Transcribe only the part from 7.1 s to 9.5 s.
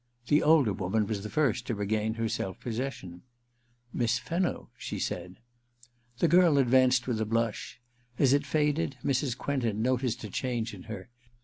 a blush. As it faded, Mrs.